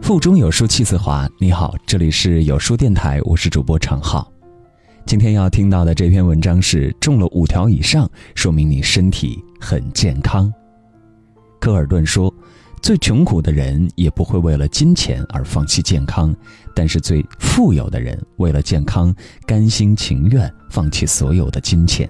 [0.00, 1.28] 腹中有书气自华。
[1.38, 4.30] 你好，这里是有书电台，我是主播常浩。
[5.04, 10.52] 今天要听到的这篇文章是：中了五条以上，说明你身体很健康。
[11.60, 12.32] 科尔顿说
[12.80, 16.34] ：“最穷苦的人也不会为了金钱而放弃健康，
[16.74, 19.12] 但是最富有的人为了健康，
[19.46, 22.08] 甘心情愿放弃所有的金钱。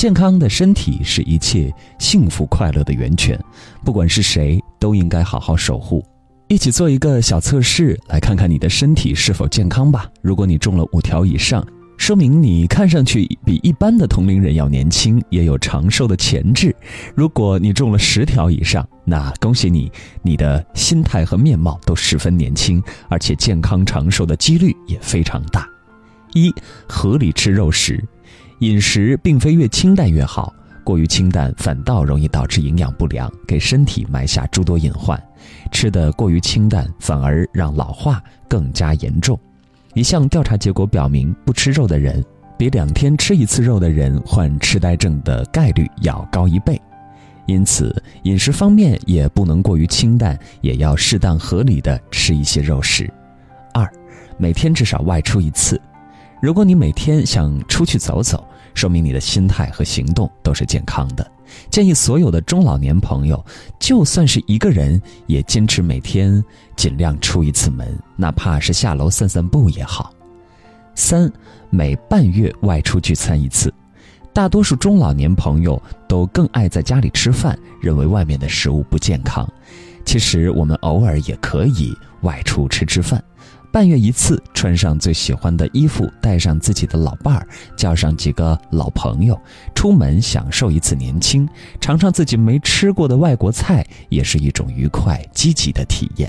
[0.00, 3.38] 健康的身体是一切幸福快乐的源泉，
[3.84, 6.02] 不管是谁都应该好好守护。”
[6.48, 10.10] 一起做一个小测试，来看看你的身体是否健康吧。
[10.22, 11.62] 如果你中了五条以上，
[11.98, 16.74] 说明你看上去比一般的同龄人要年轻，也有长寿的潜质。
[17.14, 25.68] 如果你中了十条以上，那恭喜你，你的心态和面貌都十分年轻，而且健康长寿的几率也非常大。
[26.32, 26.50] 一、
[26.88, 28.02] 合理吃肉食，
[28.60, 30.54] 饮食并非越清淡越好。
[30.84, 35.22] 过于清淡反倒容易导致营养不良，给身体埋下诸多隐患。
[35.70, 39.38] 吃的过于清淡，反而让老化更加严重。
[39.94, 42.24] 一项调查结果表明，不吃肉的人
[42.58, 46.80] 比两天吃一次肉的人患痴呆症的概率要高一倍。
[47.46, 53.10] 因此，饮食方面也不能过于清淡，也要适当合理的吃一些肉食。
[53.72, 53.88] 二，
[54.38, 55.80] 每天至少外出一次。
[56.40, 61.30] 如果你每天想出去走走，说明你的心态和行动都是健康的。
[61.68, 63.44] 建议所有的中老年朋友，
[63.78, 66.42] 就算是一个人，也坚持每天
[66.76, 70.12] 尽量出一次门，哪怕是下楼散散步也好。
[70.94, 71.30] 三，
[71.68, 73.72] 每半月外出聚餐一次。
[74.32, 79.48] 大多数中老年朋友都更爱在家里吃饭，认为外面的食物不健康。
[80.04, 83.22] 其实我们偶尔也可以外出吃吃饭。
[83.72, 89.40] 半月一次，穿上最喜欢的衣服，带上自己的老伴儿，叫上几个老朋友，
[89.74, 91.48] 出门享受一次年轻，
[91.80, 96.28] 尝尝自己没吃过的外国菜，也是一种愉快积极的体验。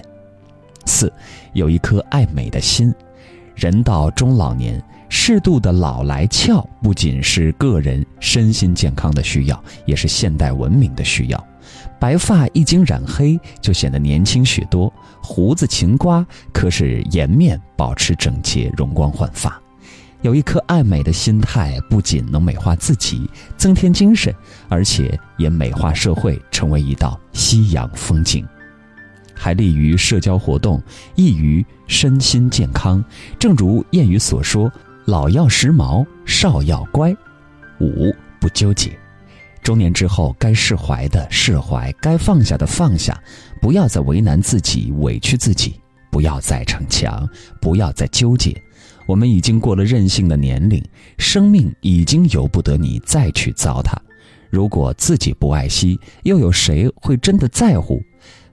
[0.85, 1.11] 四，
[1.53, 2.93] 有一颗爱美的心。
[3.55, 11.47] 人到中老年，适度的老来俏，不仅是个人身心健康的需要，也是现代文明的需要。
[11.99, 14.91] 白发一经染黑，就显得年轻许多；
[15.21, 19.61] 胡子勤刮，可使颜面保持整洁、容光焕发。
[20.21, 23.27] 有一颗爱美的心态，不仅能美化自己、
[23.57, 24.33] 增添精神，
[24.69, 28.45] 而且也美化社会，成为一道夕阳风景，
[29.33, 30.79] 还利于社交活动，
[31.15, 33.03] 益于身心健康。
[33.39, 34.71] 正如谚语所说
[35.05, 37.15] ：“老要时髦，少要乖。”
[37.81, 38.91] 五不纠结。
[39.61, 43.17] 中年之后，该释怀的释怀，该放下的放下，
[43.61, 45.79] 不要再为难自己、委屈自己，
[46.09, 47.27] 不要再逞强，
[47.61, 48.59] 不要再纠结。
[49.07, 50.83] 我们已经过了任性的年龄，
[51.17, 53.93] 生命已经由不得你再去糟蹋。
[54.49, 58.01] 如果自己不爱惜，又有谁会真的在乎？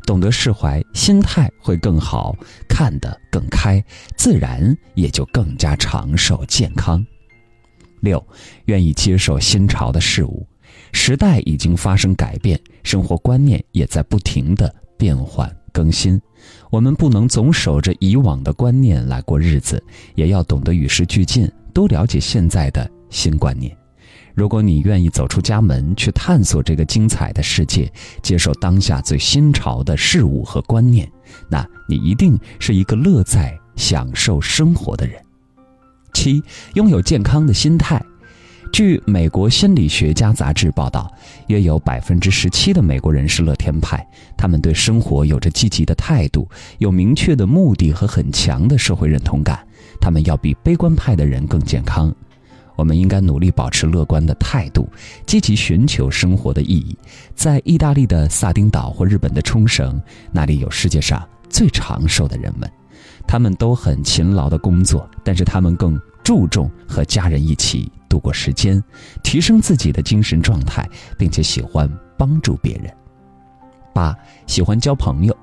[0.07, 2.35] 懂得释怀，心态会更好，
[2.67, 3.85] 看得更开，
[4.17, 7.05] 自然也就更加长寿健康。
[8.01, 8.25] 六，
[8.65, 10.47] 愿意接受新潮的事物。
[10.93, 16.21] 时代已经发生改变，生活观念也在不停的变换更新。
[16.71, 19.83] 我们不能总守着以往的观念来过日子，
[20.15, 23.77] 也要懂得与时俱进，多了解现在的新观念。
[24.35, 27.91] 如果你愿意走出家门去探索这个精彩的世界，
[28.23, 31.11] 接受当下最新潮的事物和观念，
[31.51, 35.21] 那你一定是一个乐在享受生活的人。
[36.15, 36.41] 七，
[36.75, 38.01] 拥有健康的心态。
[38.73, 41.13] 据美国心理学家杂志报道，
[41.49, 44.07] 约有百分之十七的美国人是乐天派，
[44.37, 46.49] 他们对生活有着积极的态度，
[46.79, 49.59] 有明确的目的和很强的社会认同感。
[50.01, 52.15] 他们要比悲观派的人更健康。
[52.77, 54.89] 我们应该努力保持乐观的态度，
[55.27, 56.97] 积极寻求生活的意义。
[57.35, 60.01] 在意大利的萨丁岛或日本的冲绳，
[60.31, 62.71] 那里有世界上最长寿的人们，
[63.27, 67.91] 他们都很勤劳的工作，但是他们更注重和家人一起。
[68.09, 68.83] 度过时间，
[69.23, 70.89] 提升自己的精神状态，
[71.19, 72.93] 并且喜欢帮助别人。
[73.93, 75.37] 八，喜欢交朋友。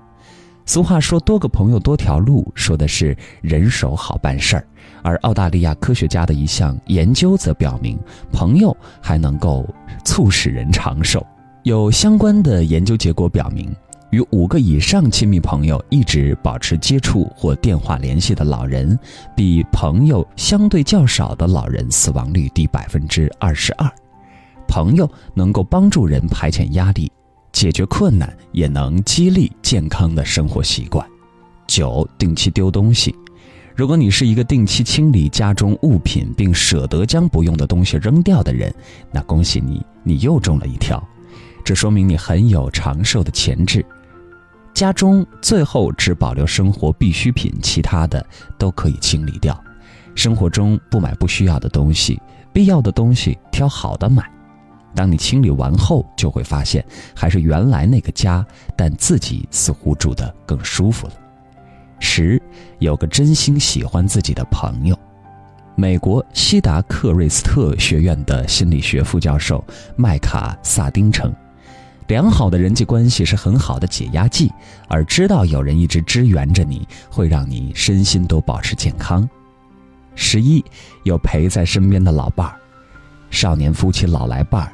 [0.66, 4.68] 俗话说“多个朋友多条路”，说的是人手好办事儿。
[5.04, 8.00] 而澳大利亚科学家的一项研究则表明，
[8.32, 9.64] 朋友还能够
[10.04, 11.24] 促使人长寿。
[11.64, 13.72] 有相关的研究结果表明。
[14.16, 18.98] 与五个以上亲密朋友一直保持接触或电话联系的老人，
[19.36, 23.92] 比朋友相对较少的老人死亡率低百分之二十二。
[24.70, 27.12] 朋友能够帮助人排遣压力、
[27.52, 31.06] 解决困难，也能激励健康的生活习惯。
[31.68, 33.14] 九，定期丢东西。
[33.76, 38.74] 如果你是一个定期清理家中物品并舍得将不用的东西扔掉的人，
[39.12, 41.06] 那恭喜你，你又中了一条。
[41.66, 43.86] 这说明你很有长寿的潜质。
[44.76, 48.24] 家中最后只保留生活必需品，其他的
[48.58, 49.58] 都可以清理掉。
[50.16, 54.30] 生活中不买不需要的东西，必要的东西挑好的买。
[54.94, 56.86] 当你清理完后，就会发现
[57.16, 58.46] 还是原来那个家，
[58.76, 61.14] 但自己似乎住得更舒服了。
[62.00, 62.42] 十，
[62.80, 65.00] 有个真心喜欢自己的朋友。
[65.78, 69.64] 美国西达克瑞斯特学院的心理学副教授
[69.96, 71.34] 麦卡萨丁称。
[72.08, 74.52] 良好的人际关系是很好的解压剂，
[74.88, 79.28] 而知道有人一直支援着你，会让你身心都保持健康。
[80.14, 80.64] 十一，
[81.04, 82.56] 有陪在身边的老伴儿，
[83.32, 84.72] 少年夫妻老来伴儿，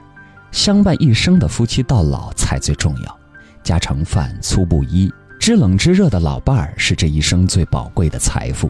[0.52, 3.20] 相伴一生的夫妻到老才最重要。
[3.64, 8.70] 家常饭粗布衣，知冷知热的老伴儿是这一生最宝贵的财富。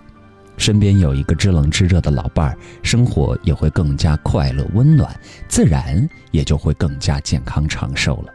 [0.58, 8.32] 身边有一个知冷知热的老伴儿，生活也会更加快乐温暖，自然也就会更加健康长寿了。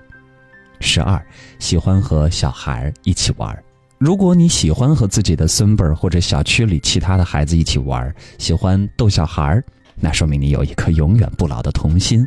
[0.80, 1.24] 十二，
[1.58, 3.56] 喜欢和小孩一起玩。
[3.98, 9.64] 如果你喜欢和自己的孙辈儿或者小区里其他的孩子一起玩，喜欢逗小孩儿，
[9.98, 12.26] 那说明你有一颗永远不老的童心。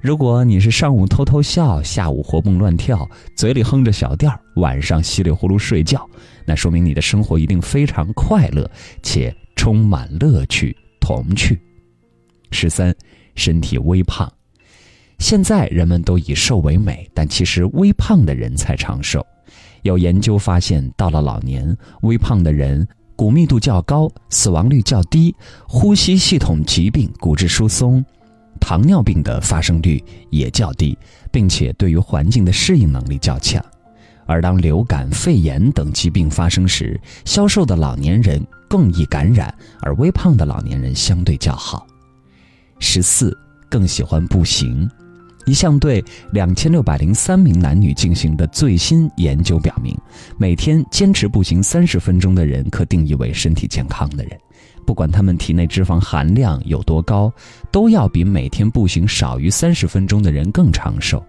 [0.00, 3.06] 如果你是上午偷偷笑，下午活蹦乱跳，
[3.36, 6.08] 嘴里哼着小调，晚上稀里呼噜睡觉，
[6.46, 8.70] 那说明你的生活一定非常快乐
[9.02, 11.60] 且充满乐趣童趣。
[12.50, 12.94] 十三，
[13.34, 14.32] 身体微胖。
[15.20, 19.24] 现在人们都以瘦为美，但其实微胖的人才长寿。
[19.82, 25.36] 有研究发现，到了老年，微胖的人骨密度较高，死亡率较低，
[25.68, 28.02] 呼吸系统疾病、骨质疏松、
[28.58, 30.98] 糖尿病的发生率也较低，
[31.30, 33.62] 并且对于环境的适应能力较强。
[34.26, 41.86] 而当流感、肺炎等疾病发生时，消瘦的老年人更易感染，而微胖的老年人相对较好。
[42.78, 43.36] 十四，
[43.68, 44.90] 更喜欢步行。
[45.46, 49.96] 一项对两千六百零三名男女进行的最新研究表明，
[50.36, 54.38] 每天坚持步行三十分钟的人，可定义为身体健康的人。
[54.86, 57.32] 不管他们体内脂肪含量有多高，
[57.70, 61.24] 都要比每天步行少于三十分钟的人更长寿。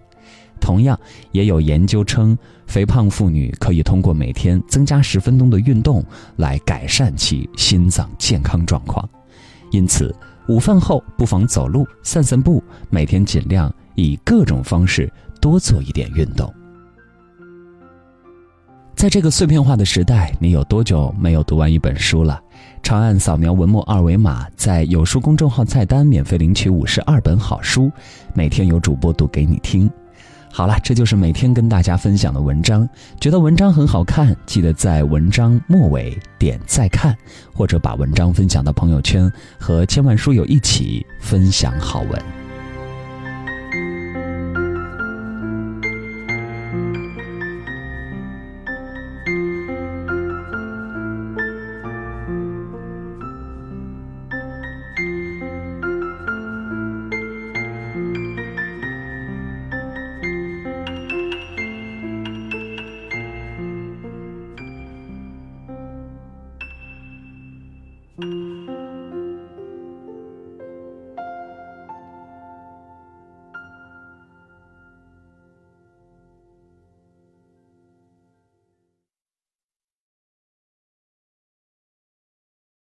[0.59, 0.99] 同样，
[1.31, 2.37] 也有研究称，
[2.67, 6.03] 肥胖妇女可以通过每天增加十分钟的运动
[6.35, 9.07] 来改善其心脏健康状况。
[9.71, 10.15] 因此，
[10.47, 13.73] 午饭后不妨走路、散散步，每天尽量。
[13.95, 16.53] 以各种方式多做一点运动。
[18.95, 22.39] 在这个碎片化的时代，你有多久没有读完一本书了？
[22.83, 27.91] 长按扫描文末二维码，在有书公众号菜单免费领取五十二本好书，
[28.35, 29.89] 每天有主播读给你听。
[30.51, 32.87] 好了，这就是每天跟大家分享的文章。
[33.19, 37.17] 觉得文章很好看，记得在文章末尾点再看，
[37.53, 42.40] 或者把文章分享到朋友圈，和千万书友一起分享好文。
[68.17, 68.80] Música